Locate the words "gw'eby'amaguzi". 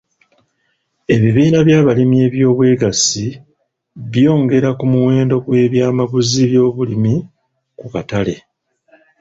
5.45-6.41